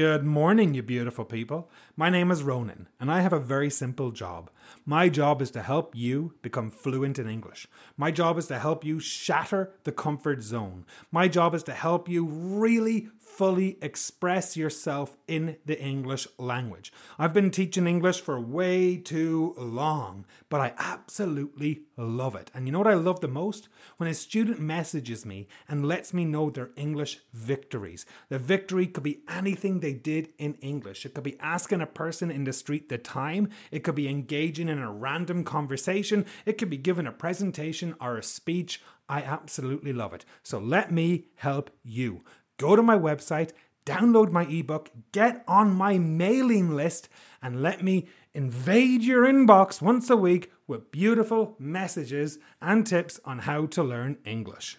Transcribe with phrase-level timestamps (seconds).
[0.00, 1.68] Good morning, you beautiful people.
[1.94, 4.48] My name is Ronan, and I have a very simple job.
[4.86, 7.68] My job is to help you become fluent in English.
[7.98, 10.86] My job is to help you shatter the comfort zone.
[11.12, 16.94] My job is to help you really fully express yourself in the English language.
[17.18, 22.50] I've been teaching English for way too long, but I absolutely love it.
[22.54, 23.68] And you know what I love the most?
[23.96, 28.06] When a student messages me and lets me know their English victories.
[28.28, 31.04] The victory could be anything they did in English.
[31.04, 34.68] It could be asking a person in the street the time, it could be engaging
[34.68, 38.82] in a random conversation, it could be giving a presentation or a speech.
[39.08, 40.24] I absolutely love it.
[40.42, 42.22] So let me help you
[42.58, 43.50] go to my website,
[43.86, 47.08] download my ebook, get on my mailing list,
[47.42, 53.40] and let me invade your inbox once a week with beautiful messages and tips on
[53.40, 54.78] how to learn English.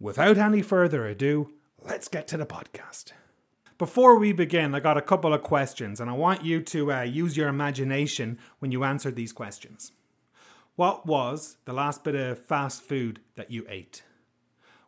[0.00, 1.52] Without any further ado,
[1.84, 3.12] let's get to the podcast.
[3.76, 7.02] Before we begin, I got a couple of questions, and I want you to uh,
[7.02, 9.92] use your imagination when you answer these questions.
[10.74, 14.04] What was the last bit of fast food that you ate?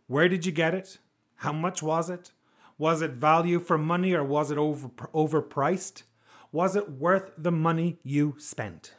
[0.06, 0.96] Where did you get it?
[1.36, 2.32] How much was it?
[2.78, 6.04] Was it value for money or was it over, overpriced?
[6.52, 8.94] Was it worth the money you spent?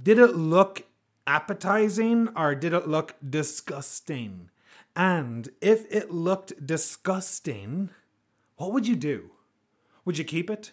[0.00, 0.86] Did it look
[1.26, 4.50] appetizing or did it look disgusting?
[4.94, 7.90] And if it looked disgusting,
[8.56, 9.30] what would you do?
[10.04, 10.72] Would you keep it?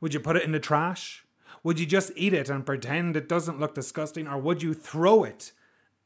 [0.00, 1.24] Would you put it in the trash?
[1.62, 4.26] Would you just eat it and pretend it doesn't look disgusting?
[4.26, 5.52] Or would you throw it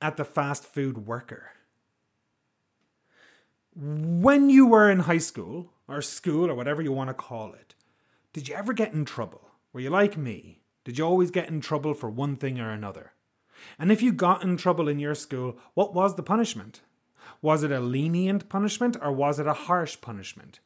[0.01, 1.53] at the fast food worker?
[3.81, 7.75] when you were in high school or school or whatever you want to call it,
[8.33, 9.51] did you ever get in trouble?
[9.73, 10.61] Were you like me?
[10.89, 13.13] Did you always get in trouble for one thing or another?
[13.79, 16.81] And if you got in trouble in your school, what was the punishment?
[17.43, 20.61] Was it a lenient punishment or was it a harsh punishment?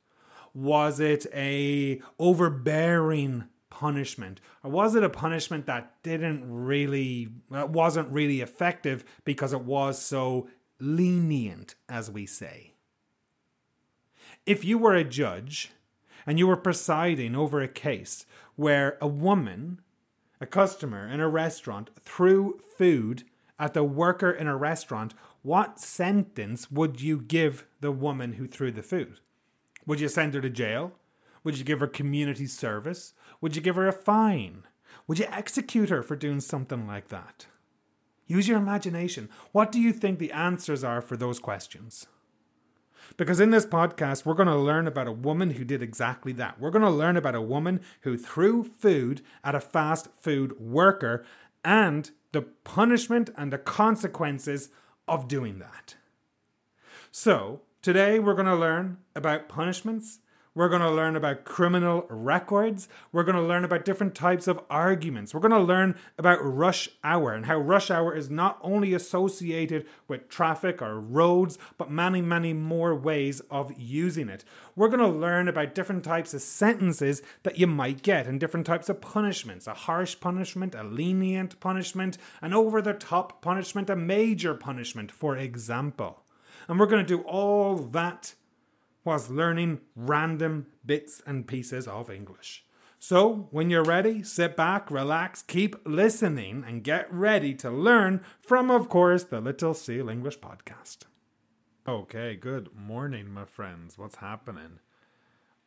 [0.54, 8.08] Was it a overbearing punishment or was it a punishment that didn't really that wasn't
[8.12, 10.48] really effective because it was so
[10.78, 12.74] lenient as we say?
[14.46, 15.72] If you were a judge
[16.24, 19.80] and you were presiding over a case where a woman,
[20.42, 23.22] a customer in a restaurant, threw food
[23.60, 28.72] at the worker in a restaurant, what sentence would you give the woman who threw
[28.72, 29.20] the food?
[29.86, 30.94] Would you send her to jail?
[31.44, 33.14] Would you give her community service?
[33.40, 34.64] Would you give her a fine?
[35.06, 37.46] Would you execute her for doing something like that?
[38.26, 39.28] Use your imagination.
[39.52, 42.06] What do you think the answers are for those questions?
[43.16, 46.60] Because in this podcast, we're going to learn about a woman who did exactly that.
[46.60, 51.24] We're going to learn about a woman who threw food at a fast food worker
[51.64, 54.70] and the punishment and the consequences
[55.06, 55.96] of doing that.
[57.10, 60.20] So, today we're going to learn about punishments
[60.54, 62.86] we're going to learn about criminal records.
[63.10, 65.32] We're going to learn about different types of arguments.
[65.32, 69.86] We're going to learn about rush hour and how rush hour is not only associated
[70.08, 74.44] with traffic or roads, but many, many more ways of using it.
[74.76, 78.66] We're going to learn about different types of sentences that you might get and different
[78.66, 83.96] types of punishments a harsh punishment, a lenient punishment, an over the top punishment, a
[83.96, 86.24] major punishment, for example.
[86.68, 88.34] And we're going to do all that
[89.04, 92.64] was learning random bits and pieces of English.
[92.98, 98.70] So, when you're ready, sit back, relax, keep listening, and get ready to learn from,
[98.70, 100.98] of course, the Little Seal English podcast.
[101.88, 103.98] Okay, good morning, my friends.
[103.98, 104.78] What's happening?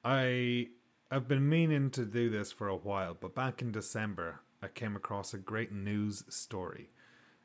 [0.06, 0.70] I
[1.12, 4.96] have been meaning to do this for a while, but back in December, I came
[4.96, 6.90] across a great news story.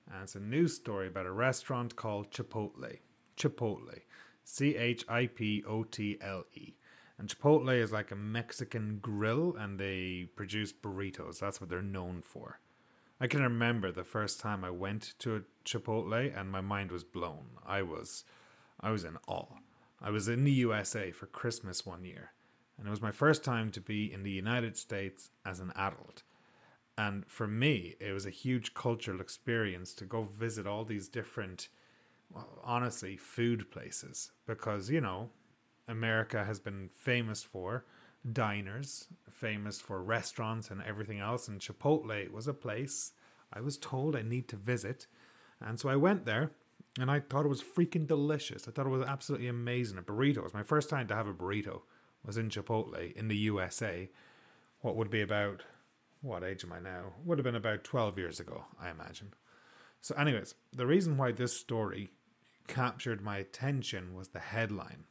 [0.07, 2.99] And it's a news story about a restaurant called Chipotle.
[3.37, 4.03] Chipotle.
[4.51, 6.75] C H I P O T L E.
[7.19, 11.39] And Chipotle is like a Mexican grill and they produce burritos.
[11.39, 12.59] That's what they're known for.
[13.21, 17.05] I can remember the first time I went to a Chipotle and my mind was
[17.05, 17.59] blown.
[17.65, 18.25] I was
[18.81, 19.59] I was in awe.
[20.01, 22.33] I was in the USA for Christmas one year,
[22.79, 26.23] and it was my first time to be in the United States as an adult.
[26.97, 31.69] And for me, it was a huge cultural experience to go visit all these different
[32.63, 35.31] honestly food places because you know
[35.89, 37.85] America has been famous for
[38.33, 43.13] diners, famous for restaurants and everything else and Chipotle was a place
[43.53, 45.07] I was told I need to visit
[45.61, 46.53] and so I went there
[46.99, 48.67] and I thought it was freaking delicious.
[48.67, 49.99] I thought it was absolutely amazing.
[49.99, 51.83] A burrito was my first time to have a burrito
[52.25, 54.11] was in Chipotle in the USA.
[54.81, 55.63] What would be about
[56.23, 57.15] what age am I now?
[57.25, 59.33] Would have been about 12 years ago, I imagine.
[60.01, 62.11] So anyways, the reason why this story
[62.71, 65.05] captured my attention was the headline.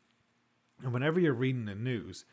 [0.81, 2.25] And whenever you're reading the news,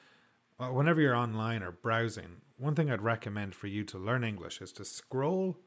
[0.58, 4.60] uh, whenever you're online or browsing, one thing I'd recommend for you to learn English
[4.60, 5.58] is to scroll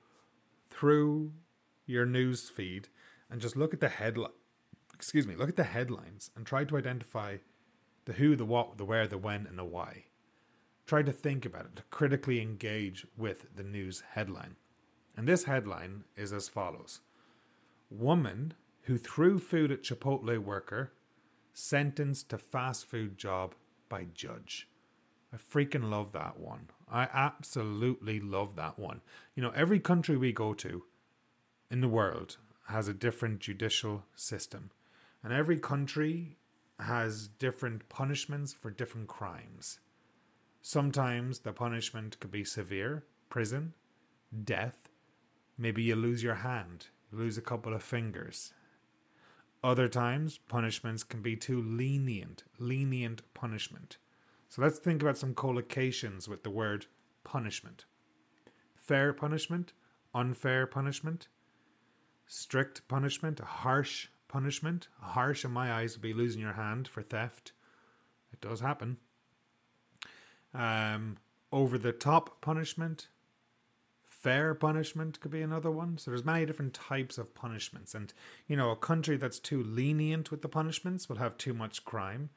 [0.69, 1.33] through
[1.85, 2.87] your news feed
[3.29, 4.31] and just look at the headline.
[4.93, 7.37] Excuse me, look at the headlines and try to identify
[8.05, 10.05] the who, the what, the where, the when, and the why.
[10.87, 14.55] Try to think about it, to critically engage with the news headline.
[15.15, 17.01] And this headline is as follows
[17.91, 18.53] Woman
[18.83, 20.91] who threw food at Chipotle worker
[21.53, 23.53] sentenced to fast food job
[23.89, 24.67] by judge.
[25.33, 26.69] I freaking love that one.
[26.91, 29.01] I absolutely love that one.
[29.35, 30.83] You know, every country we go to
[31.69, 32.37] in the world
[32.67, 34.71] has a different judicial system,
[35.23, 36.37] and every country
[36.79, 39.79] has different punishments for different crimes.
[40.61, 43.73] Sometimes the punishment could be severe prison,
[44.43, 44.89] death,
[45.57, 48.53] maybe you lose your hand, you lose a couple of fingers.
[49.63, 53.97] Other times, punishments can be too lenient, lenient punishment.
[54.47, 56.85] So let's think about some collocations with the word
[57.23, 57.85] punishment
[58.75, 59.71] fair punishment,
[60.15, 61.27] unfair punishment,
[62.25, 64.87] strict punishment, harsh punishment.
[64.99, 67.51] Harsh, in my eyes, would be losing your hand for theft.
[68.31, 68.97] It does happen.
[70.53, 71.17] Um,
[71.51, 73.09] over the top punishment,
[74.21, 75.97] fair punishment could be another one.
[75.97, 78.13] So there's many different types of punishments, and
[78.47, 82.29] you know, a country that's too lenient with the punishments will have too much crime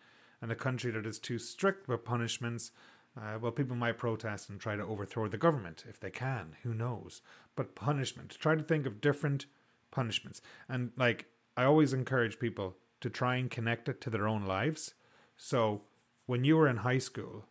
[0.43, 2.73] and a country that is too strict with punishments,
[3.17, 6.56] uh, well, people might protest and try to overthrow the government if they can.
[6.64, 7.23] Who knows?
[7.55, 8.37] But punishment.
[8.40, 9.46] Try to think of different
[9.93, 10.43] punishments.
[10.69, 11.26] And like,
[11.56, 14.94] I always encourage people to try and connect it to their own lives.
[15.37, 15.82] So,
[16.26, 17.44] when you were in high school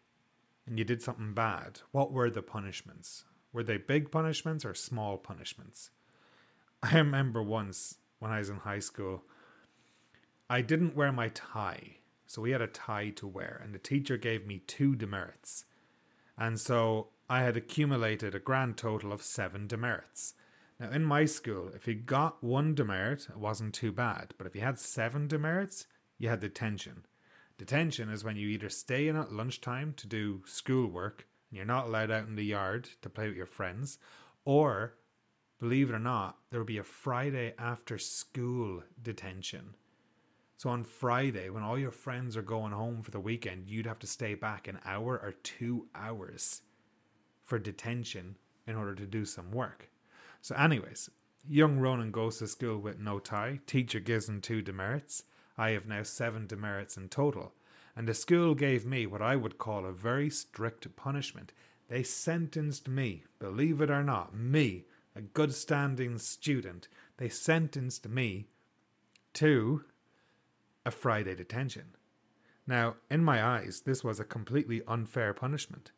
[0.67, 3.23] and you did something bad, what were the punishments?
[3.53, 5.89] Were they big punishments or small punishments?
[6.83, 9.23] I remember once when I was in high school,
[10.49, 11.97] I didn't wear my tie
[12.31, 15.65] so we had a tie to wear, and the teacher gave me two demerits.
[16.37, 20.33] And so I had accumulated a grand total of seven demerits.
[20.79, 24.33] Now, in my school, if you got one demerit, it wasn't too bad.
[24.37, 25.87] But if you had seven demerits,
[26.17, 27.05] you had detention.
[27.57, 31.85] Detention is when you either stay in at lunchtime to do schoolwork and you're not
[31.85, 33.99] allowed out in the yard to play with your friends,
[34.45, 34.95] or,
[35.59, 39.75] believe it or not, there will be a Friday after school detention.
[40.57, 43.99] So on Friday, when all your friends are going home for the weekend, you'd have
[43.99, 46.61] to stay back an hour or two hours
[47.43, 49.89] for detention in order to do some work.
[50.39, 51.09] So, anyways,
[51.47, 53.59] young Ronan goes to school with no tie.
[53.65, 55.23] Teacher gives him two demerits.
[55.57, 57.53] I have now seven demerits in total.
[58.01, 61.53] And the school gave me what I would call a very strict punishment.
[61.87, 66.87] They sentenced me, believe it or not, me, a good standing student,
[67.17, 68.47] they sentenced me
[69.33, 69.83] to
[70.83, 71.95] a Friday detention.
[72.65, 75.91] Now, in my eyes, this was a completely unfair punishment.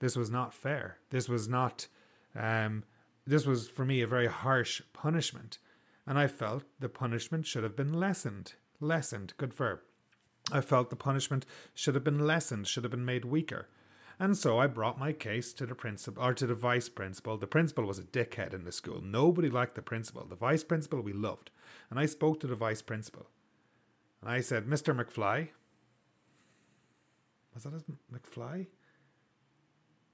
[0.00, 0.98] This was not fair.
[1.10, 1.86] This was not,
[2.34, 2.82] um,
[3.24, 5.58] this was for me a very harsh punishment.
[6.08, 8.54] And I felt the punishment should have been lessened.
[8.80, 9.78] Lessened, good verb.
[10.52, 13.68] I felt the punishment should have been lessened, should have been made weaker.
[14.18, 17.38] And so I brought my case to the principal or to the vice principal.
[17.38, 19.00] The principal was a dickhead in the school.
[19.02, 20.26] Nobody liked the principal.
[20.26, 21.50] The vice principal we loved.
[21.88, 23.28] And I spoke to the vice principal.
[24.20, 24.94] And I said, Mr.
[24.94, 25.48] McFly.
[27.54, 28.66] Was that his McFly?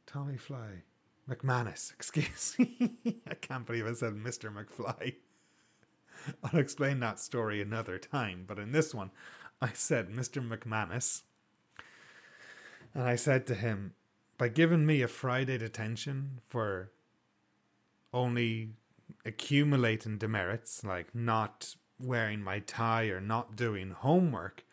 [0.07, 0.83] Tommy Fly.
[1.29, 3.21] McManus, excuse me.
[3.29, 4.55] I can't believe I said Mr.
[4.55, 5.17] McFly.
[6.45, 9.11] I'll explain that story another time, but in this one,
[9.61, 10.47] I said Mr.
[10.47, 11.23] McManus.
[12.95, 13.95] And I said to him,
[14.39, 16.91] by giving me a Friday detention for
[18.13, 18.71] only
[19.25, 24.65] accumulating demerits, like not wearing my tie or not doing homework,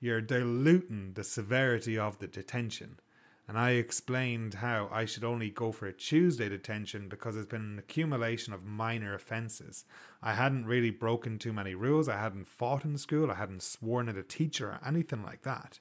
[0.00, 2.98] you're diluting the severity of the detention.
[3.46, 7.60] And I explained how I should only go for a Tuesday detention because it's been
[7.60, 9.84] an accumulation of minor offences.
[10.22, 14.08] I hadn't really broken too many rules, I hadn't fought in school, I hadn't sworn
[14.08, 15.78] at a teacher or anything like that.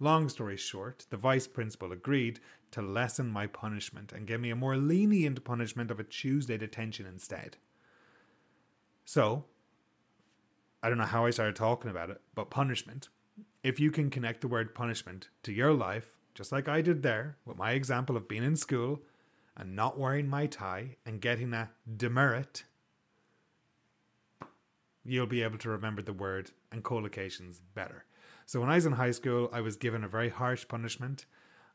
[0.00, 2.40] Long story short, the vice principal agreed
[2.72, 7.06] to lessen my punishment and give me a more lenient punishment of a Tuesday detention
[7.06, 7.58] instead.
[9.04, 9.44] So,
[10.82, 13.10] I don't know how I started talking about it, but punishment.
[13.62, 17.36] If you can connect the word punishment to your life, just like I did there
[17.44, 19.02] with my example of being in school
[19.54, 21.68] and not wearing my tie and getting a
[21.98, 22.64] demerit,
[25.04, 28.06] you'll be able to remember the word and collocations better.
[28.46, 31.26] So when I was in high school, I was given a very harsh punishment.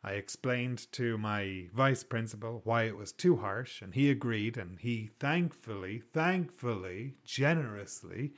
[0.03, 4.79] I explained to my vice principal why it was too harsh, and he agreed, and
[4.79, 8.33] he thankfully, thankfully, generously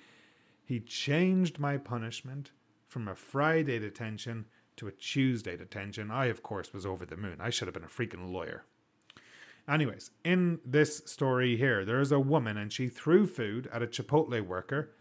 [0.66, 2.52] he changed my punishment
[2.86, 6.10] from a Friday detention to a Tuesday detention.
[6.10, 7.38] I, of course, was over the moon.
[7.40, 8.64] I should have been a freaking lawyer.
[9.70, 13.88] Anyways, in this story here, there is a woman and she threw food at a
[13.88, 14.92] Chipotle worker,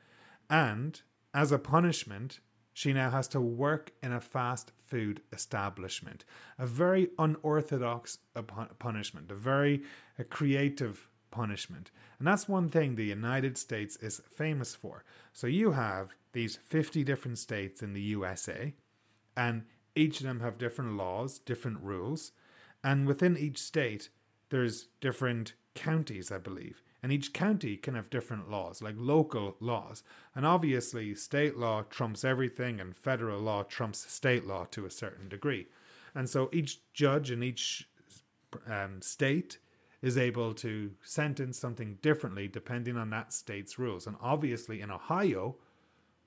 [0.50, 1.00] and
[1.33, 2.40] as a punishment,
[2.73, 6.25] she now has to work in a fast food establishment.
[6.59, 8.18] A very unorthodox
[8.78, 9.83] punishment, a very
[10.18, 11.90] a creative punishment.
[12.18, 15.04] And that's one thing the United States is famous for.
[15.33, 18.75] So you have these 50 different states in the USA,
[19.37, 19.64] and
[19.95, 22.33] each of them have different laws, different rules.
[22.85, 24.11] And within each state,
[24.50, 26.83] there's different counties, I believe.
[27.02, 30.02] And each county can have different laws, like local laws.
[30.35, 35.28] And obviously, state law trumps everything, and federal law trumps state law to a certain
[35.28, 35.69] degree.
[36.14, 37.88] And so each judge in each
[38.66, 39.59] um, state
[40.02, 44.07] is able to sentence something differently depending on that state's rules.
[44.07, 45.57] And obviously, in Ohio,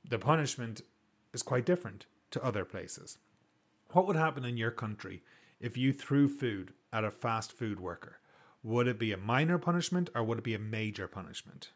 [0.08, 0.82] the punishment
[1.34, 3.18] is quite different to other places.
[3.92, 5.24] What would happen in your country
[5.60, 8.20] if you threw food at a fast food worker?
[8.62, 11.72] Would it be a minor punishment or would it be a major punishment?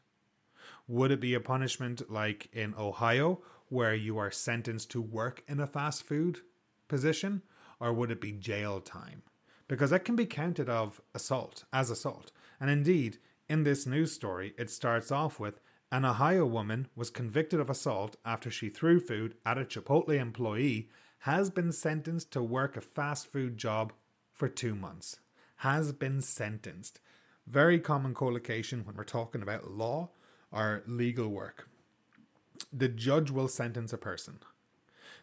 [0.88, 5.60] Would it be a punishment like in Ohio, where you are sentenced to work in
[5.60, 6.42] a fast food
[6.88, 7.42] position,
[7.80, 9.24] or would it be jail time?
[9.68, 12.32] Because that can be counted of assault as assault.
[12.60, 13.18] And indeed,
[13.50, 15.60] in this news story, it starts off with
[15.94, 20.90] an Ohio woman was convicted of assault after she threw food at a Chipotle employee,
[21.20, 23.94] has been sentenced to work a fast food job
[24.32, 25.20] for two months.
[25.58, 27.00] Has been sentenced.
[27.46, 30.10] Very common collocation when we're talking about law
[30.52, 31.70] or legal work.
[32.72, 34.40] The judge will sentence a person.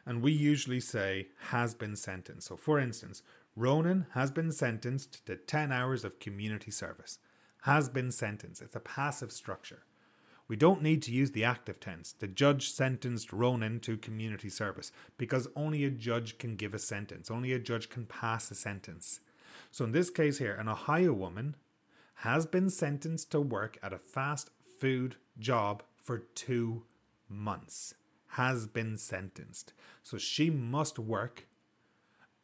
[0.07, 2.47] And we usually say has been sentenced.
[2.47, 3.25] So, for instance,
[3.57, 7.19] Ronan has been sentenced to 10 hours of community service.
[7.63, 8.63] Has been sentenced.
[8.63, 9.83] It's a passive structure.
[10.51, 12.13] We don't need to use the active tense.
[12.13, 17.31] The judge sentenced Ronan to community service because only a judge can give a sentence,
[17.31, 19.21] only a judge can pass a sentence.
[19.71, 21.55] So in this case here, an Ohio woman
[22.15, 26.83] has been sentenced to work at a fast food job for two
[27.29, 27.95] months.
[28.31, 29.73] Has been sentenced.
[30.03, 31.47] So she must work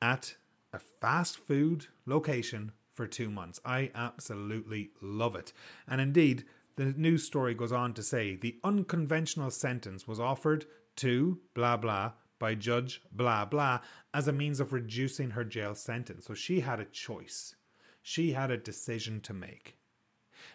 [0.01, 0.37] at
[0.73, 3.61] a fast food location for two months.
[3.65, 5.53] I absolutely love it.
[5.89, 6.45] And indeed,
[6.77, 10.67] the news story goes on to say the unconventional sentence was offered
[10.97, 13.81] to blah blah by Judge blah blah
[14.13, 16.27] as a means of reducing her jail sentence.
[16.27, 17.55] So she had a choice.
[18.03, 19.79] She had a decision to make.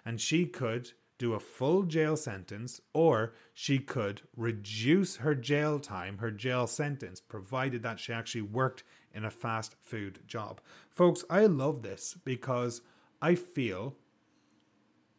[0.06, 6.18] And she could do a full jail sentence or she could reduce her jail time,
[6.18, 10.62] her jail sentence, provided that she actually worked in a fast food job.
[10.90, 12.82] Folks, I love this because
[13.22, 13.98] I feel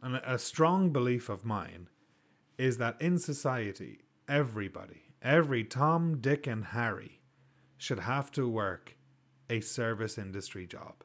[0.02, 1.88] and a strong belief of mine
[2.58, 7.20] is that in society, everybody, every Tom, Dick, and Harry
[7.76, 8.96] should have to work
[9.48, 11.04] a service industry job.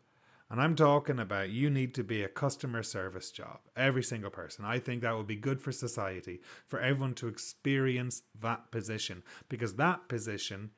[0.49, 4.63] And I'm talking about you need to be a customer service job, every single person.
[4.63, 9.75] I think that would be good for society, for everyone to experience that position, because
[9.75, 10.71] that position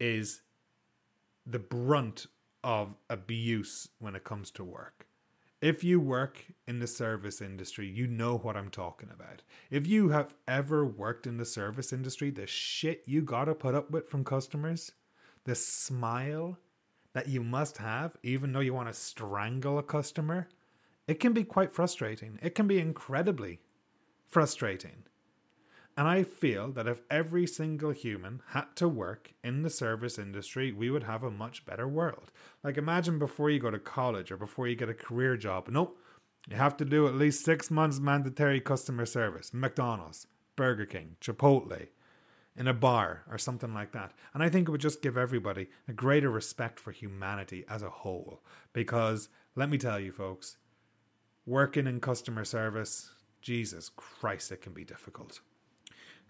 [0.00, 0.42] is
[1.46, 2.26] the brunt
[2.64, 5.06] of abuse when it comes to work.
[5.62, 9.42] If you work in the service industry, you know what I'm talking about.
[9.70, 13.88] If you have ever worked in the service industry, the shit you gotta put up
[13.88, 14.90] with from customers,
[15.44, 16.58] the smile
[17.12, 20.48] that you must have, even though you want to strangle a customer,
[21.06, 22.40] it can be quite frustrating.
[22.42, 23.60] It can be incredibly
[24.26, 25.04] frustrating.
[25.96, 30.72] And I feel that if every single human had to work in the service industry,
[30.72, 32.32] we would have a much better world.
[32.64, 35.68] Like, imagine before you go to college or before you get a career job.
[35.68, 35.98] Nope,
[36.48, 39.52] you have to do at least six months mandatory customer service.
[39.52, 41.88] McDonald's, Burger King, Chipotle,
[42.56, 44.12] in a bar or something like that.
[44.34, 47.90] And I think it would just give everybody a greater respect for humanity as a
[47.90, 48.42] whole.
[48.72, 50.56] Because let me tell you, folks,
[51.46, 55.40] working in customer service, Jesus Christ, it can be difficult.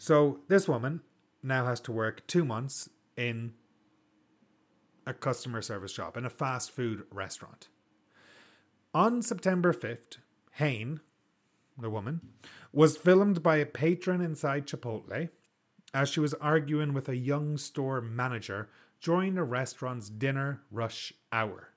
[0.03, 1.03] So this woman
[1.45, 3.53] now has to work two months in
[5.07, 7.69] a customer service job in a fast food restaurant.
[8.93, 10.17] On September 5th,
[10.55, 10.99] Hain,
[11.79, 12.21] the woman,
[12.73, 15.29] was filmed by a patron inside Chipotle
[15.95, 21.69] as she was arguing with a young store manager during the restaurant's dinner rush hour.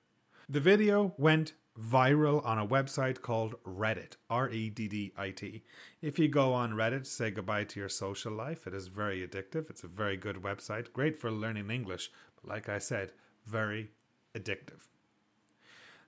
[0.50, 5.64] The video went viral on a website called Reddit, R E D D I T.
[6.02, 8.66] If you go on Reddit, say goodbye to your social life.
[8.66, 9.70] It is very addictive.
[9.70, 13.12] It's a very good website, great for learning English, but like I said,
[13.46, 13.92] very
[14.34, 14.88] addictive.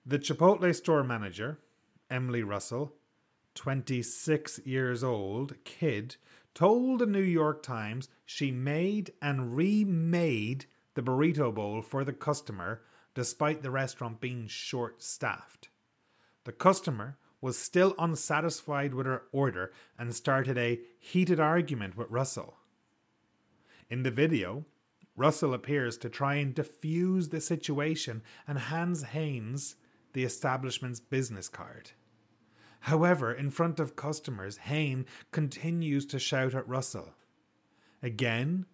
[0.06, 1.60] The Chipotle store manager,
[2.10, 2.94] Emily Russell,
[3.56, 6.16] 26 years old, kid,
[6.54, 12.82] told the New York Times she made and remade the burrito bowl for the customer
[13.18, 15.70] despite the restaurant being short staffed.
[16.44, 22.58] The customer was still unsatisfied with her order and started a heated argument with Russell.
[23.90, 24.66] In the video,
[25.16, 29.78] Russell appears to try and defuse the situation and hands Haynes
[30.14, 31.94] the establishment's business card.
[32.82, 37.16] However, in front of customers, Hain continues to shout at Russell.
[38.04, 38.68] Again,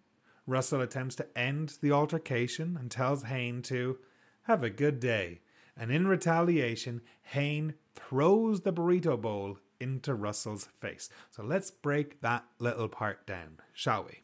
[0.46, 4.00] Russell attempts to end the altercation and tells Hain to
[4.44, 5.42] have a good day.
[5.76, 11.10] And in retaliation, Hain throws the burrito bowl into Russell's face.
[11.32, 14.22] So let's break that little part down, shall we?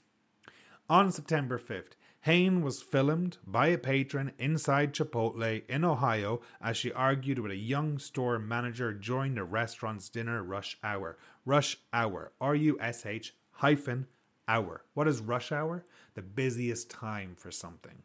[0.89, 6.91] On September 5th, Hain was filmed by a patron inside Chipotle in Ohio as she
[6.91, 11.17] argued with a young store manager during the restaurant's dinner rush hour.
[11.45, 14.07] Rush hour, R U S H hyphen
[14.47, 14.83] hour.
[14.93, 15.85] What is rush hour?
[16.15, 18.03] The busiest time for something.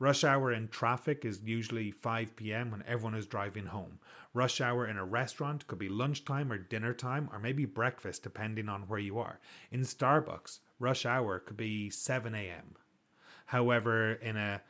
[0.00, 2.70] Rush hour in traffic is usually 5 p.m.
[2.70, 3.98] when everyone is driving home.
[4.32, 8.66] Rush hour in a restaurant could be lunchtime or dinner time or maybe breakfast depending
[8.66, 9.40] on where you are.
[9.70, 12.76] In Starbucks, rush hour could be 7 a.m.
[13.46, 14.62] However, in a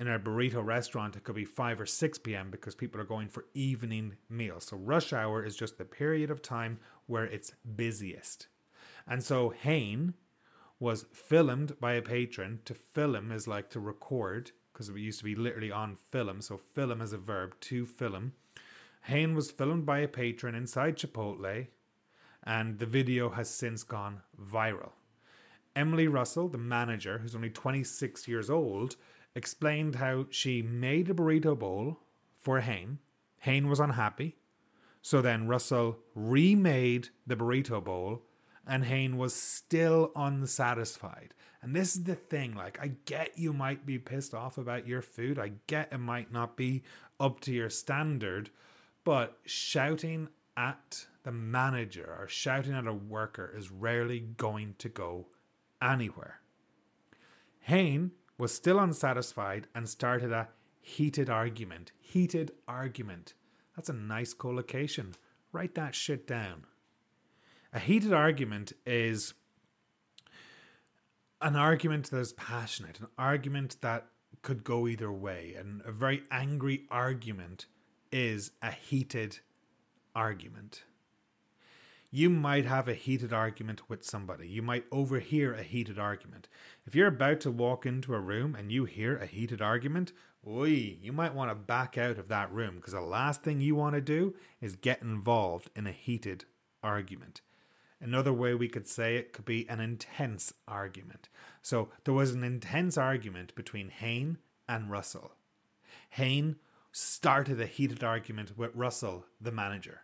[0.00, 2.50] in a burrito restaurant, it could be 5 or 6 p.m.
[2.50, 4.64] because people are going for evening meals.
[4.64, 8.46] So, rush hour is just the period of time where it's busiest.
[9.06, 10.14] And so, Hain
[10.78, 12.60] was filmed by a patron.
[12.66, 16.40] To film is like to record because it used to be literally on film.
[16.40, 18.34] So, film is a verb to film.
[19.02, 21.66] Hain was filmed by a patron inside Chipotle,
[22.44, 24.92] and the video has since gone viral.
[25.74, 28.94] Emily Russell, the manager, who's only 26 years old,
[29.34, 31.98] explained how she made a burrito bowl
[32.40, 33.00] for Hain.
[33.38, 34.36] Hain was unhappy.
[35.02, 38.22] So then Russell remade the burrito bowl
[38.68, 41.34] and Hain was still unsatisfied.
[41.62, 45.02] And this is the thing like, I get you might be pissed off about your
[45.02, 45.38] food.
[45.38, 46.82] I get it might not be
[47.18, 48.50] up to your standard.
[49.02, 55.26] But shouting at the manager or shouting at a worker is rarely going to go
[55.82, 56.40] anywhere.
[57.60, 60.48] Hain was still unsatisfied and started a
[60.80, 61.92] heated argument.
[62.00, 63.34] Heated argument.
[63.74, 65.14] That's a nice collocation.
[65.52, 66.64] Write that shit down.
[67.72, 69.34] A heated argument is
[71.40, 74.06] an argument that is passionate, an argument that
[74.42, 75.54] could go either way.
[75.58, 77.66] And a very angry argument
[78.10, 79.40] is a heated
[80.14, 80.84] argument
[82.10, 84.48] you might have a heated argument with somebody.
[84.48, 86.48] You might overhear a heated argument.
[86.86, 90.12] If you're about to walk into a room and you hear a heated argument,
[90.46, 93.74] oi, you might want to back out of that room because the last thing you
[93.74, 96.46] want to do is get involved in a heated
[96.82, 97.42] argument.
[98.00, 101.28] Another way we could say it could be an intense argument.
[101.62, 105.32] So there was an intense argument between Hain and Russell.
[106.10, 106.56] Hain
[106.92, 110.02] started a heated argument with Russell, the manager.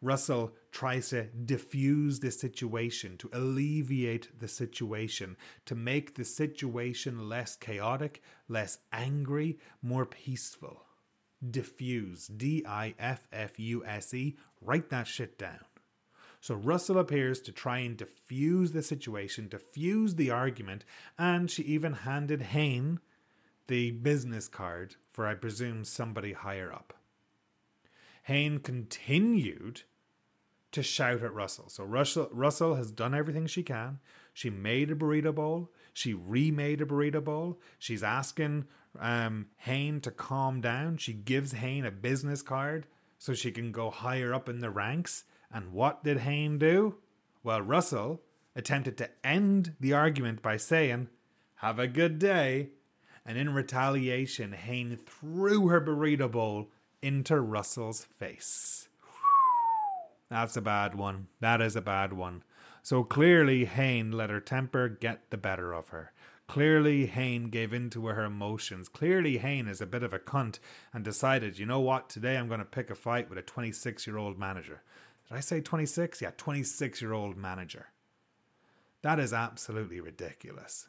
[0.00, 7.56] Russell tries to diffuse the situation, to alleviate the situation, to make the situation less
[7.56, 10.84] chaotic, less angry, more peaceful.
[11.50, 15.60] Diffuse, D I F F U S E, write that shit down.
[16.44, 20.84] So Russell appears to try and defuse the situation, defuse the argument,
[21.18, 23.00] and she even handed Hain
[23.66, 26.92] the business card for, I presume, somebody higher up.
[28.24, 29.84] Hain continued
[30.72, 31.70] to shout at Russell.
[31.70, 34.00] So Russell, Russell has done everything she can.
[34.34, 35.70] She made a burrito bowl.
[35.94, 37.58] She remade a burrito bowl.
[37.78, 38.66] She's asking
[39.00, 40.98] um, Hain to calm down.
[40.98, 42.86] She gives Hain a business card
[43.18, 45.24] so she can go higher up in the ranks.
[45.54, 46.96] And what did Hain do?
[47.44, 48.20] Well, Russell
[48.56, 51.08] attempted to end the argument by saying,
[51.56, 52.70] Have a good day.
[53.24, 58.88] And in retaliation, Hain threw her burrito bowl into Russell's face.
[60.28, 61.28] That's a bad one.
[61.38, 62.42] That is a bad one.
[62.82, 66.12] So clearly, Hain let her temper get the better of her.
[66.48, 68.88] Clearly, Hain gave in to her emotions.
[68.88, 70.58] Clearly, Hain is a bit of a cunt
[70.92, 74.06] and decided, you know what, today I'm going to pick a fight with a 26
[74.06, 74.82] year old manager.
[75.28, 76.20] Did I say 26?
[76.20, 77.86] Yeah, 26 year old manager.
[79.02, 80.88] That is absolutely ridiculous.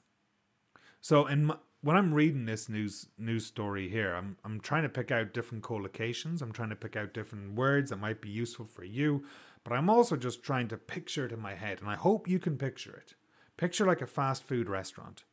[1.02, 4.90] So, in my, when I'm reading this news news story here, I'm I'm trying to
[4.90, 6.42] pick out different collocations.
[6.42, 9.24] I'm trying to pick out different words that might be useful for you,
[9.64, 12.40] but I'm also just trying to picture it in my head, and I hope you
[12.40, 13.14] can picture it.
[13.56, 15.26] Picture like a fast food restaurant,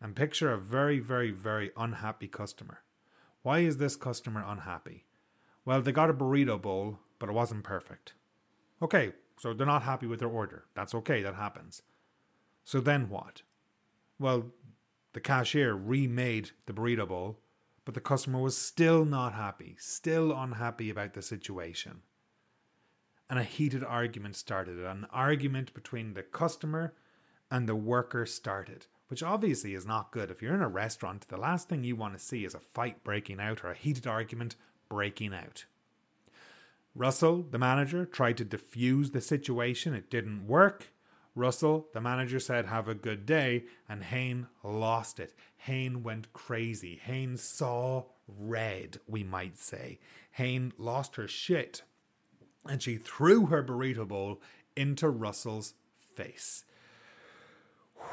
[0.00, 2.78] and picture a very very very unhappy customer.
[3.42, 5.04] Why is this customer unhappy?
[5.66, 8.14] Well, they got a burrito bowl, but it wasn't perfect.
[8.80, 10.64] Okay, so they're not happy with their order.
[10.74, 11.82] That's okay, that happens.
[12.64, 13.42] So then what?
[14.18, 14.52] Well,
[15.14, 17.40] The cashier remade the burrito bowl,
[17.84, 22.02] but the customer was still not happy, still unhappy about the situation.
[23.30, 24.78] And a heated argument started.
[24.78, 26.94] An argument between the customer
[27.50, 30.30] and the worker started, which obviously is not good.
[30.30, 33.02] If you're in a restaurant, the last thing you want to see is a fight
[33.02, 34.54] breaking out or a heated argument
[34.88, 35.64] breaking out.
[36.98, 39.94] Russell, the manager, tried to defuse the situation.
[39.94, 40.92] It didn't work.
[41.36, 43.66] Russell, the manager, said, Have a good day.
[43.88, 45.32] And Hain lost it.
[45.58, 46.96] Hain went crazy.
[46.96, 50.00] Hain saw red, we might say.
[50.32, 51.82] Hain lost her shit.
[52.66, 54.42] And she threw her burrito bowl
[54.74, 55.74] into Russell's
[56.16, 56.64] face.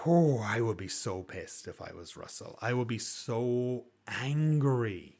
[0.06, 2.60] Oh, I would be so pissed if I was Russell.
[2.62, 5.18] I would be so angry.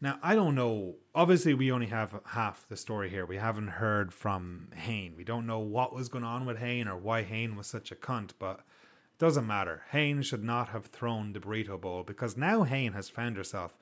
[0.00, 0.96] Now, I don't know.
[1.14, 3.24] Obviously, we only have half the story here.
[3.24, 5.14] We haven't heard from Hain.
[5.16, 7.96] We don't know what was going on with Hain or why Hain was such a
[7.96, 9.84] cunt, but it doesn't matter.
[9.92, 13.78] Hain should not have thrown the burrito bowl because now Hain has found herself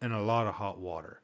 [0.00, 1.22] in a lot of hot water.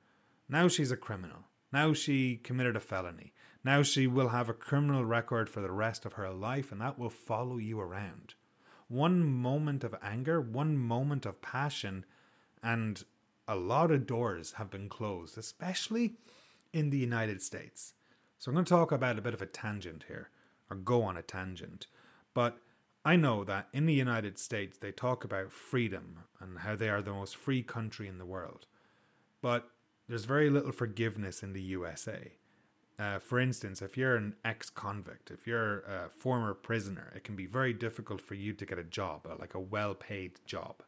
[0.49, 1.47] Now she's a criminal.
[1.73, 3.33] Now she committed a felony.
[3.65, 6.97] Now she will have a criminal record for the rest of her life, and that
[6.97, 8.35] will follow you around.
[8.87, 12.07] One moment of anger, one moment of passion,
[12.63, 13.03] and
[13.49, 16.15] a lot of doors have been closed, especially
[16.73, 17.95] in the United States.
[18.39, 20.29] So I'm going to talk about a bit of a tangent here,
[20.71, 21.87] or go on a tangent.
[22.35, 22.59] But
[23.05, 27.01] I know that in the United States they talk about freedom and how they are
[27.01, 28.67] the most free country in the world.
[29.41, 29.71] But
[30.09, 32.33] there's very little forgiveness in the USA.
[32.99, 37.37] Uh, for instance, if you're an ex convict, if you're a former prisoner, it can
[37.37, 40.83] be very difficult for you to get a job, like a well paid job.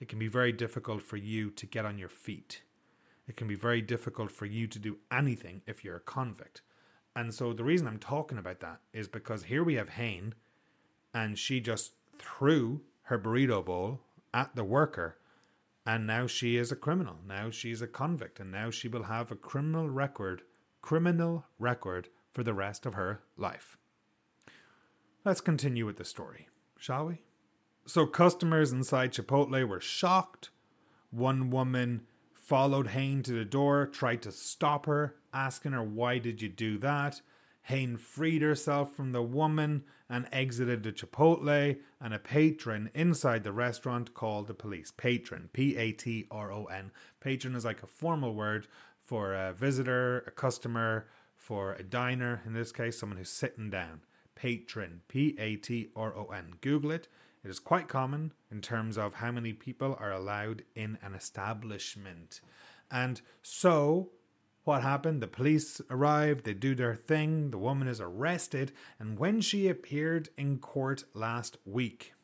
[0.00, 2.62] It can be very difficult for you to get on your feet.
[3.26, 6.62] It can be very difficult for you to do anything if you're a convict.
[7.14, 10.34] And so the reason I'm talking about that is because here we have Hain,
[11.14, 14.00] and she just threw her burrito bowl
[14.34, 15.16] at the worker,
[15.86, 17.16] and now she is a criminal.
[17.26, 20.42] Now she's a convict, and now she will have a criminal record,
[20.82, 23.78] criminal record for the rest of her life.
[25.24, 27.22] Let's continue with the story, shall we?
[27.86, 30.50] So customers inside Chipotle were shocked.
[31.10, 32.02] One woman
[32.34, 36.78] followed Hain to the door, tried to stop her, asking her, Why did you do
[36.78, 37.20] that?
[37.62, 43.52] Hain freed herself from the woman and exited the Chipotle, and a patron inside the
[43.52, 44.92] restaurant called the police.
[44.92, 46.90] Patron, P A T R O N.
[47.20, 48.66] Patron is like a formal word
[49.00, 54.00] for a visitor, a customer, for a diner, in this case, someone who's sitting down.
[54.34, 56.54] Patron, P A T R O N.
[56.60, 57.08] Google it.
[57.46, 62.40] It is quite common in terms of how many people are allowed in an establishment.
[62.90, 64.10] And so,
[64.64, 65.22] what happened?
[65.22, 70.28] The police arrived, they do their thing, the woman is arrested, and when she appeared
[70.36, 72.14] in court last week,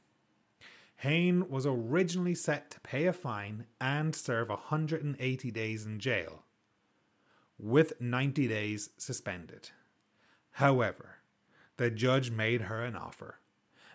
[0.96, 6.42] Hain was originally set to pay a fine and serve 180 days in jail,
[7.60, 9.70] with 90 days suspended.
[10.50, 11.18] However,
[11.76, 13.38] the judge made her an offer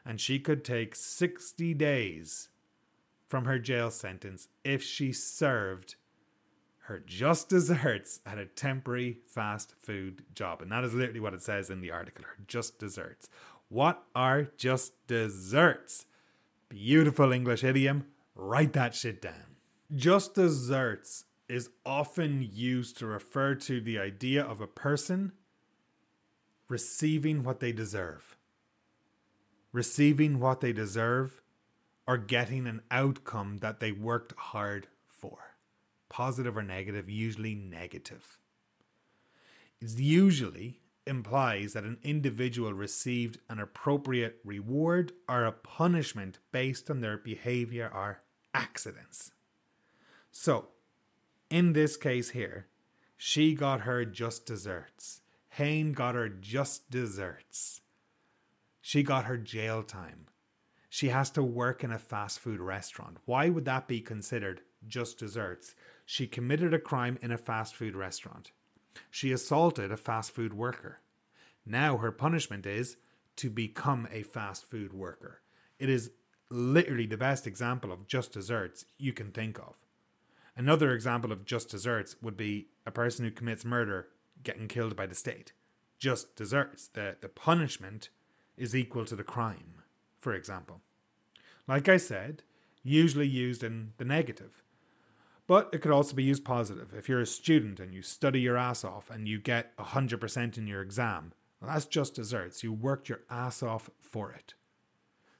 [0.07, 2.47] and she could take 60 days
[3.27, 5.95] from her jail sentence if she served
[6.83, 10.61] her just desserts at a temporary fast food job.
[10.61, 13.29] And that is literally what it says in the article her just desserts.
[13.67, 16.05] What are just desserts?
[16.69, 18.05] Beautiful English idiom.
[18.33, 19.57] Write that shit down.
[19.93, 25.33] Just desserts is often used to refer to the idea of a person
[26.69, 28.36] receiving what they deserve
[29.77, 31.39] receiving what they deserve,
[32.07, 35.37] or getting an outcome that they worked hard for.
[36.09, 38.39] Positive or negative, usually negative.
[39.79, 47.01] It usually implies that an individual received an appropriate reward or a punishment based on
[47.01, 48.23] their behavior or
[48.55, 49.31] accidents.
[50.31, 50.69] So,
[51.51, 52.65] in this case here,
[53.15, 55.21] she got her just desserts.
[55.49, 57.81] Hain got her just desserts.
[58.87, 60.27] She got her jail time.
[60.87, 63.17] She has to work in a fast food restaurant.
[63.25, 65.75] Why would that be considered just desserts?
[66.05, 68.51] She committed a crime in a fast food restaurant.
[69.11, 71.01] She assaulted a fast food worker.
[71.65, 72.95] Now her punishment is
[73.35, 75.41] to become a fast food worker.
[75.79, 76.11] It is
[76.49, 79.75] literally the best example of just desserts you can think of.
[80.55, 84.07] Another example of just desserts would be a person who commits murder
[84.43, 85.51] getting killed by the state.
[85.99, 86.87] Just desserts.
[86.87, 88.07] The, the punishment
[88.57, 89.83] is equal to the crime,
[90.19, 90.81] for example.
[91.67, 92.43] Like I said,
[92.83, 94.63] usually used in the negative.
[95.45, 96.93] But it could also be used positive.
[96.93, 100.67] If you're a student and you study your ass off and you get 100% in
[100.67, 102.63] your exam, well, that's just desserts.
[102.63, 104.53] You worked your ass off for it.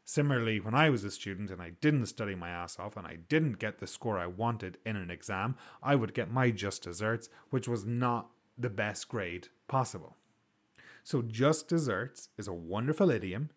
[0.06, 3.18] Similarly, when I was a student and I didn't study my ass off and I
[3.28, 7.28] didn't get the score I wanted in an exam, I would get my just desserts,
[7.50, 10.16] which was not the best grade possible.
[11.10, 13.52] So, just desserts is a wonderful idiom,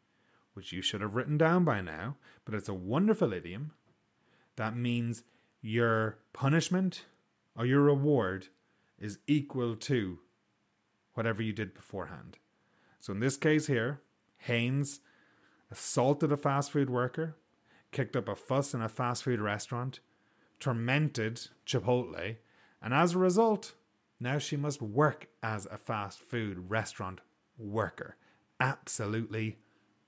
[0.55, 3.73] which you should have written down by now, but it's a wonderful idiom
[4.55, 5.25] that means
[5.61, 7.07] your punishment
[7.57, 8.47] or your reward
[9.01, 10.21] is equal to
[11.15, 12.39] whatever you did beforehand.
[13.01, 14.01] So, in this case here,
[14.43, 15.01] Haynes
[15.73, 17.35] assaulted a fast food worker,
[17.91, 19.99] kicked up a fuss in a fast food restaurant,
[20.61, 22.37] tormented Chipotle,
[22.81, 23.75] and as a result,
[24.21, 27.21] now she must work as a fast food restaurant
[27.61, 28.17] worker.
[28.59, 29.59] Absolutely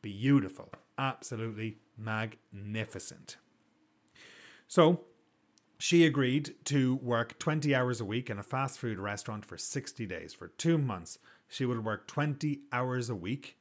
[0.01, 0.71] beautiful.
[0.99, 3.37] Absolutely magnificent.
[4.67, 5.03] So,
[5.79, 10.07] she agreed to work 20 hours a week in a fast food restaurant for 60
[10.07, 10.33] days.
[10.33, 13.59] For two months, she would work 20 hours a week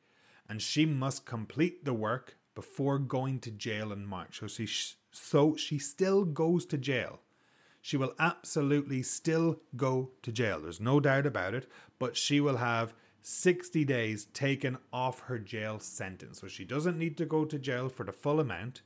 [0.48, 4.40] and she must complete the work before going to jail in March.
[4.40, 4.68] So she,
[5.12, 7.22] so she still goes to jail.
[7.82, 10.60] She will absolutely still go to jail.
[10.60, 15.80] There's no doubt about it, but she will have 60 days taken off her jail
[15.80, 16.42] sentence.
[16.42, 18.82] So she doesn't need to go to jail for the full amount.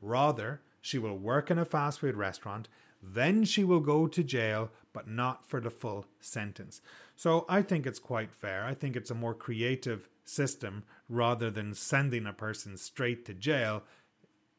[0.00, 2.68] Rather, she will work in a fast food restaurant,
[3.02, 6.80] then she will go to jail, but not for the full sentence.
[7.14, 8.64] So I think it's quite fair.
[8.64, 13.84] I think it's a more creative system rather than sending a person straight to jail.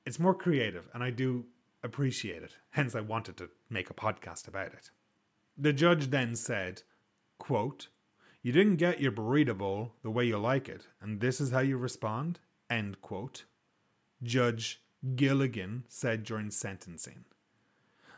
[0.06, 1.46] It's more creative, and I do
[1.84, 2.56] appreciate it.
[2.72, 4.92] Hence, I wanted to make a podcast about it.
[5.58, 6.84] The judge then said,
[7.38, 7.88] quote,
[8.48, 11.60] You didn't get your burrito bowl the way you like it, and this is how
[11.60, 12.40] you respond?
[12.70, 13.44] End quote.
[14.24, 14.82] Judge
[15.18, 17.26] Gilligan said during sentencing.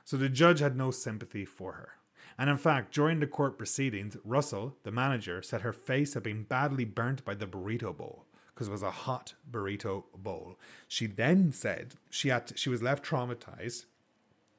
[0.05, 1.93] So the judge had no sympathy for her.
[2.37, 6.43] And in fact, during the court proceedings, Russell, the manager, said her face had been
[6.43, 10.59] badly burnt by the burrito bowl because it was a hot burrito bowl.
[10.87, 13.85] She then said she had to, she was left traumatized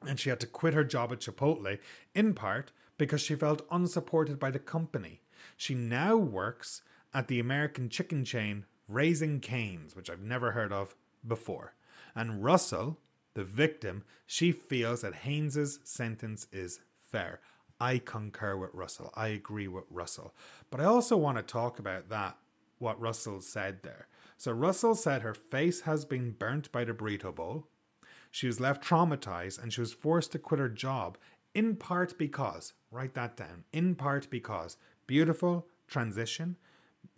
[0.05, 1.79] and she had to quit her job at Chipotle
[2.13, 5.21] in part because she felt unsupported by the company.
[5.57, 6.81] She now works
[7.13, 11.73] at the American chicken chain Raising Cane's, which I've never heard of before.
[12.15, 12.97] And Russell,
[13.33, 17.39] the victim, she feels that Haynes's sentence is fair.
[17.79, 19.11] I concur with Russell.
[19.15, 20.35] I agree with Russell.
[20.69, 22.37] But I also want to talk about that,
[22.79, 24.07] what Russell said there.
[24.37, 27.67] So Russell said her face has been burnt by the burrito bowl.
[28.29, 31.17] She was left traumatized and she was forced to quit her job,
[31.53, 34.77] in part because, write that down, in part because,
[35.07, 36.57] beautiful transition,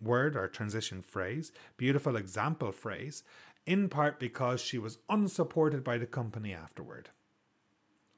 [0.00, 3.22] word or transition phrase, beautiful example phrase,
[3.66, 7.10] in part because she was unsupported by the company afterward.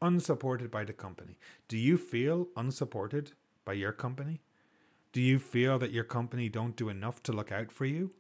[0.03, 1.39] Unsupported by the company.
[1.69, 3.33] Do you feel unsupported
[3.65, 4.43] by your company?
[5.13, 8.13] Do you feel that your company don't do enough to look out for you?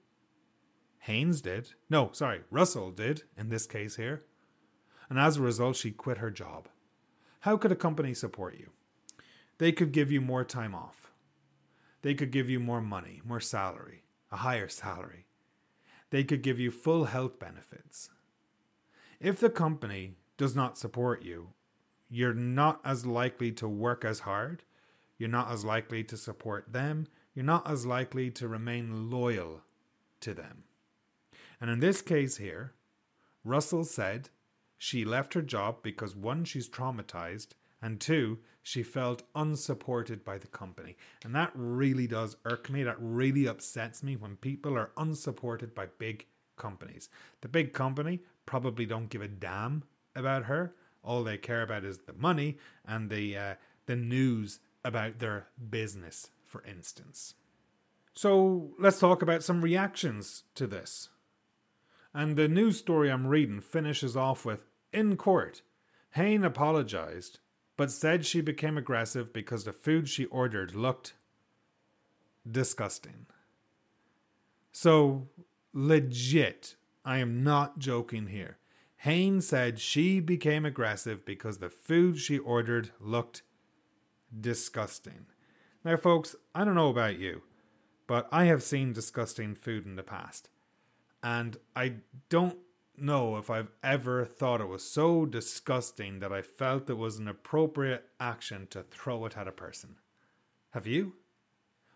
[1.00, 1.70] Haynes did.
[1.90, 4.24] No, sorry, Russell did in this case here.
[5.08, 6.68] And as a result, she quit her job.
[7.40, 8.70] How could a company support you?
[9.58, 11.05] They could give you more time off.
[12.02, 15.26] They could give you more money, more salary, a higher salary
[16.10, 18.10] they could give you full health benefits.
[19.20, 21.50] If the company does not support you,
[22.08, 24.62] you're not as likely to work as hard,
[25.18, 29.62] you're not as likely to support them, you're not as likely to remain loyal
[30.20, 30.64] to them.
[31.60, 32.74] And in this case here,
[33.44, 34.28] Russell said
[34.78, 37.48] she left her job because one, she's traumatized,
[37.82, 40.96] and two, she felt unsupported by the company.
[41.24, 42.82] And that really does irk me.
[42.82, 47.08] That really upsets me when people are unsupported by big companies.
[47.42, 49.84] The big company probably don't give a damn
[50.14, 50.74] about her.
[51.04, 53.54] All they care about is the money and the uh,
[53.86, 57.34] the news about their business, for instance.
[58.14, 61.10] So let's talk about some reactions to this.
[62.14, 65.62] And the news story I'm reading finishes off with In court,
[66.12, 67.40] Hain apologized
[67.76, 71.14] but said she became aggressive because the food she ordered looked
[72.50, 73.26] disgusting.
[74.72, 75.28] So,
[75.72, 78.58] legit, I am not joking here.
[78.98, 83.42] Haynes said she became aggressive because the food she ordered looked
[84.38, 85.26] disgusting.
[85.84, 87.42] Now, folks, I don't know about you,
[88.06, 90.48] but I have seen disgusting food in the past.
[91.22, 91.94] And I
[92.28, 92.58] don't
[93.00, 97.28] know if I've ever thought it was so disgusting that I felt it was an
[97.28, 99.96] appropriate action to throw it at a person.
[100.70, 101.14] Have you?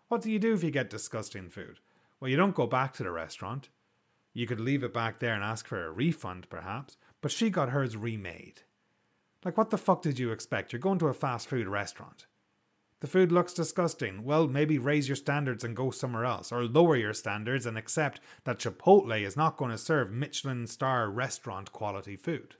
[0.07, 1.79] What do you do if you get disgusting food?
[2.19, 3.69] Well, you don't go back to the restaurant.
[4.33, 7.69] You could leave it back there and ask for a refund, perhaps, but she got
[7.69, 8.61] hers remade.
[9.43, 10.71] Like, what the fuck did you expect?
[10.71, 12.27] You're going to a fast food restaurant.
[13.01, 14.23] The food looks disgusting.
[14.23, 18.21] Well, maybe raise your standards and go somewhere else, or lower your standards and accept
[18.43, 22.55] that Chipotle is not going to serve Michelin star restaurant quality food.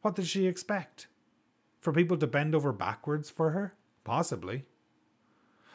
[0.00, 1.08] What did she expect?
[1.80, 3.74] For people to bend over backwards for her?
[4.02, 4.64] Possibly.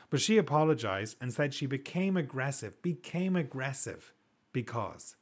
[0.09, 4.13] But she apologized and said she became aggressive, became aggressive
[4.51, 5.15] because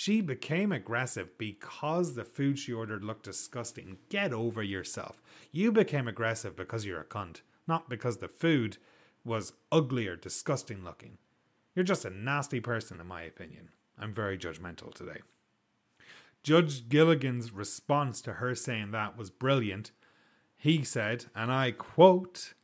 [0.00, 3.98] she became aggressive because the food she ordered looked disgusting.
[4.10, 5.20] Get over yourself.
[5.50, 8.76] You became aggressive because you're a cunt, not because the food
[9.24, 11.18] was ugly or disgusting looking.
[11.74, 13.70] You're just a nasty person, in my opinion.
[13.98, 15.18] I'm very judgmental today.
[16.44, 19.90] Judge Gilligan's response to her saying that was brilliant.
[20.56, 22.54] He said, and I quote,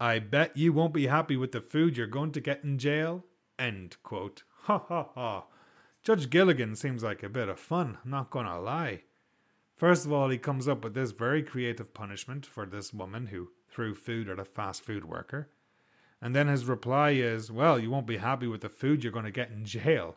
[0.00, 3.26] I bet you won't be happy with the food you're going to get in jail.
[3.58, 4.44] End quote.
[4.62, 5.44] Ha ha ha.
[6.02, 9.02] Judge Gilligan seems like a bit of fun, not gonna lie.
[9.76, 13.50] First of all, he comes up with this very creative punishment for this woman who
[13.68, 15.50] threw food at a fast food worker.
[16.20, 19.24] And then his reply is, Well, you won't be happy with the food you're going
[19.24, 20.16] to get in jail.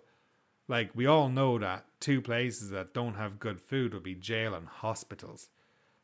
[0.67, 4.55] Like, we all know that two places that don't have good food would be jail
[4.55, 5.49] and hospitals.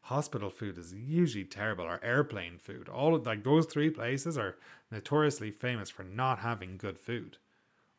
[0.01, 2.89] Hospital food is usually terrible, or airplane food.
[2.89, 4.57] All of, like those three places are
[4.91, 7.37] notoriously famous for not having good food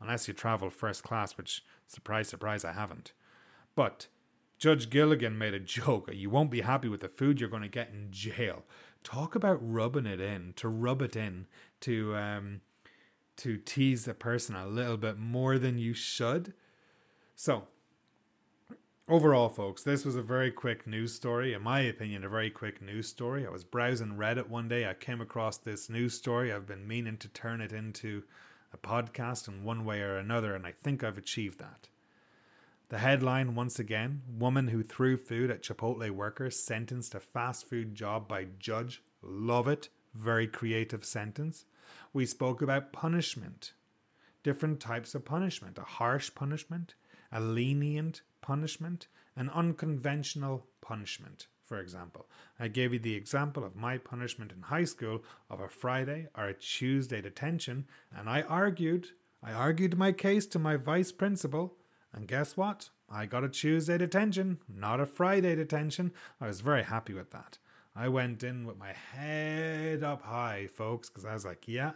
[0.01, 3.13] unless you travel first class, which, surprise, surprise, I haven't.
[3.75, 4.09] But
[4.59, 6.11] Judge Gilligan made a joke.
[6.13, 8.65] You won't be happy with the food you're going to get in jail.
[9.05, 11.47] Talk about rubbing it in, to rub it in,
[11.81, 12.61] to um,
[13.37, 16.53] to tease the person a little bit more than you should.
[17.37, 17.69] So,
[19.09, 21.55] overall, folks, this was a very quick news story.
[21.55, 23.47] In my opinion, a very quick news story.
[23.47, 24.89] I was browsing Reddit one day.
[24.89, 26.53] I came across this news story.
[26.53, 28.25] I've been meaning to turn it into
[28.73, 31.89] a podcast in one way or another, and I think I've achieved that.
[32.89, 37.95] The headline once again Woman who threw food at Chipotle workers sentenced to fast food
[37.95, 39.03] job by judge.
[39.23, 39.89] Love it.
[40.15, 41.67] Very creative sentence.
[42.13, 43.73] We spoke about punishment,
[44.43, 46.95] different types of punishment a harsh punishment,
[47.31, 52.27] a lenient punishment, an unconventional punishment for example.
[52.59, 56.45] I gave you the example of my punishment in high school of a Friday or
[56.45, 59.09] a Tuesday detention, and I argued,
[59.43, 61.77] I argued my case to my vice principal,
[62.13, 62.89] and guess what?
[63.11, 66.13] I got a Tuesday detention, not a Friday detention.
[66.41, 67.59] I was very happy with that.
[67.95, 71.93] I went in with my head up high, folks, because I was like, yeah,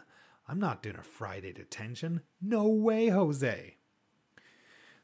[0.49, 2.23] I'm not doing a Friday detention.
[2.41, 3.77] No way, Jose.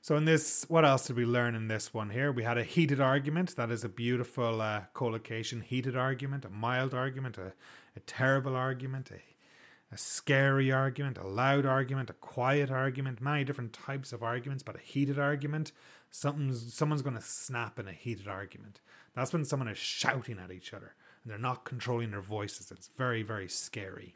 [0.00, 2.30] So in this, what else did we learn in this one here?
[2.30, 3.56] We had a heated argument.
[3.56, 5.61] That is a beautiful uh, collocation.
[5.61, 7.52] Heated argument, a mild argument, a,
[7.96, 13.20] a terrible argument, a, a scary argument, a loud argument, a quiet argument.
[13.20, 15.72] Many different types of arguments, but a heated argument.
[16.11, 18.80] Something's someone's going to snap in a heated argument.
[19.14, 22.70] That's when someone is shouting at each other and they're not controlling their voices.
[22.70, 24.14] It's very very scary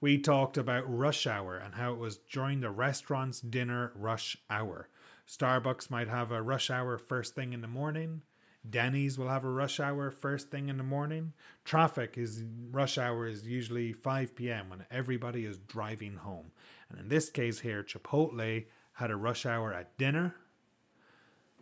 [0.00, 4.88] we talked about rush hour and how it was during the restaurant's dinner rush hour.
[5.28, 8.22] Starbucks might have a rush hour first thing in the morning.
[8.68, 11.32] Denny's will have a rush hour first thing in the morning.
[11.64, 14.68] Traffic is rush hour is usually 5 p.m.
[14.68, 16.52] when everybody is driving home.
[16.90, 20.34] And in this case here, Chipotle had a rush hour at dinner.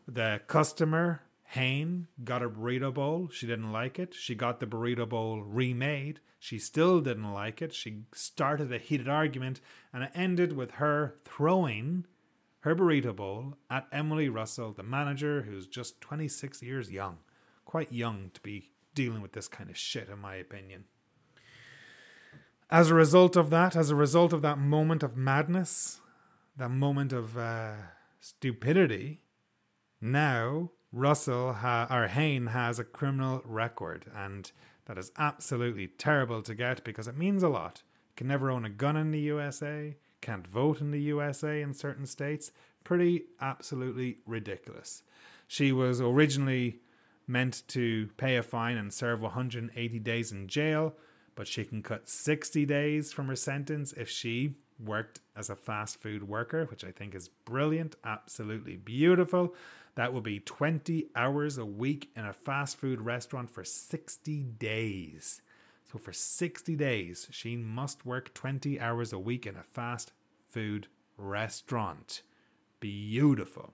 [0.09, 3.31] The customer, Hain, got a burrito bowl.
[3.33, 4.13] She didn't like it.
[4.13, 6.21] She got the burrito bowl remade.
[6.39, 7.73] She still didn't like it.
[7.73, 12.05] She started a heated argument, and it ended with her throwing
[12.61, 17.17] her burrito bowl at Emily Russell, the manager who's just 26 years young.
[17.65, 20.85] Quite young to be dealing with this kind of shit, in my opinion.
[22.69, 26.03] As a result of that, as a result of that moment of madness,
[26.59, 27.73] that moment of uh,
[28.21, 29.23] stupidity,
[29.99, 34.51] now Russell ha- or Hain has a criminal record, and
[34.87, 37.83] that is absolutely terrible to get because it means a lot.
[38.17, 42.07] Can never own a gun in the USA can't vote in the USA in certain
[42.07, 42.51] states.
[42.85, 45.03] Pretty absolutely ridiculous.
[45.47, 46.81] She was originally
[47.27, 50.95] meant to pay a fine and serve 180 days in jail,
[51.35, 56.01] but she can cut 60 days from her sentence if she worked as a fast
[56.01, 59.55] food worker, which I think is brilliant, absolutely beautiful.
[59.99, 65.43] That will be 20 hours a week in a fast food restaurant for 60 days.
[65.91, 70.13] So for 60 days, she must work 20 hours a week in a fast
[70.49, 70.87] food
[71.17, 72.23] restaurant.
[72.79, 73.73] Beautiful.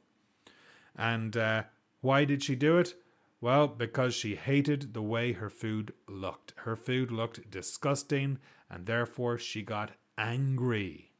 [0.96, 1.64] And uh,
[2.00, 2.94] why did she do it?
[3.42, 6.54] Well, because she hated the way her food looked.
[6.56, 8.38] Her food looked disgusting,
[8.70, 11.10] and therefore she got angry.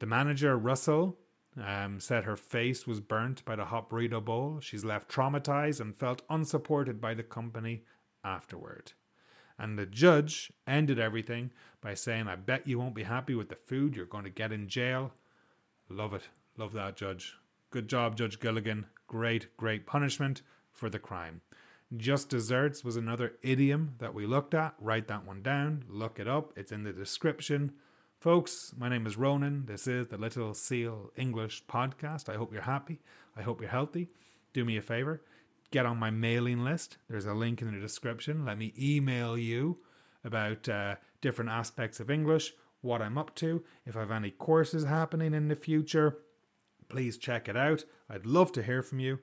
[0.00, 1.16] The manager, Russell,
[1.62, 4.58] um, said her face was burnt by the hot burrito bowl.
[4.60, 7.84] She's left traumatized and felt unsupported by the company
[8.24, 8.92] afterward.
[9.58, 13.54] And the judge ended everything by saying, I bet you won't be happy with the
[13.54, 13.94] food.
[13.94, 15.12] You're going to get in jail.
[15.88, 16.28] Love it.
[16.56, 17.36] Love that, Judge.
[17.70, 18.86] Good job, Judge Gilligan.
[19.06, 20.42] Great, great punishment
[20.72, 21.40] for the crime.
[21.96, 24.74] Just desserts was another idiom that we looked at.
[24.80, 25.84] Write that one down.
[25.88, 26.52] Look it up.
[26.56, 27.72] It's in the description.
[28.24, 29.66] Folks, my name is Ronan.
[29.66, 32.30] This is the Little Seal English podcast.
[32.30, 33.02] I hope you're happy.
[33.36, 34.08] I hope you're healthy.
[34.54, 35.20] Do me a favor
[35.70, 36.96] get on my mailing list.
[37.06, 38.46] There's a link in the description.
[38.46, 39.80] Let me email you
[40.24, 44.84] about uh, different aspects of English, what I'm up to, if I have any courses
[44.84, 46.16] happening in the future.
[46.88, 47.84] Please check it out.
[48.08, 49.18] I'd love to hear from you.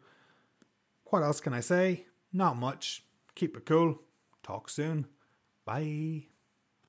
[1.05, 2.05] What else can I say?
[2.31, 3.03] Not much.
[3.33, 3.99] Keep it cool.
[4.43, 5.07] Talk soon.
[5.65, 6.30] Bye.